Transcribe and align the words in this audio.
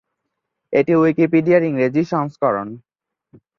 এটি 0.73 0.93
উইকিপিডিয়ার 0.95 1.63
ইংরেজি 1.63 2.03
সংস্করণ। 2.13 2.67